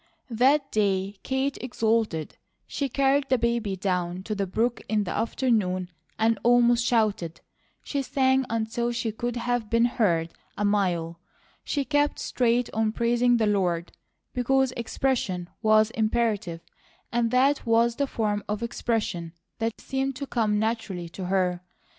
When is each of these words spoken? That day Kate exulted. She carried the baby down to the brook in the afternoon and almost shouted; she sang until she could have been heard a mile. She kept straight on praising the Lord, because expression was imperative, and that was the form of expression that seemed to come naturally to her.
That 0.31 0.71
day 0.71 1.19
Kate 1.21 1.59
exulted. 1.61 2.35
She 2.65 2.89
carried 2.89 3.29
the 3.29 3.37
baby 3.37 3.75
down 3.75 4.23
to 4.23 4.33
the 4.33 4.47
brook 4.47 4.81
in 4.89 5.03
the 5.03 5.11
afternoon 5.11 5.91
and 6.17 6.39
almost 6.41 6.83
shouted; 6.83 7.41
she 7.83 8.01
sang 8.01 8.43
until 8.49 8.91
she 8.91 9.11
could 9.11 9.35
have 9.35 9.69
been 9.69 9.85
heard 9.85 10.33
a 10.57 10.65
mile. 10.65 11.19
She 11.63 11.85
kept 11.85 12.17
straight 12.17 12.67
on 12.73 12.91
praising 12.93 13.37
the 13.37 13.45
Lord, 13.45 13.91
because 14.33 14.71
expression 14.75 15.51
was 15.61 15.91
imperative, 15.91 16.61
and 17.11 17.29
that 17.29 17.67
was 17.67 17.97
the 17.97 18.07
form 18.07 18.43
of 18.49 18.63
expression 18.63 19.33
that 19.59 19.79
seemed 19.79 20.15
to 20.15 20.25
come 20.25 20.57
naturally 20.57 21.09
to 21.09 21.25
her. 21.25 21.61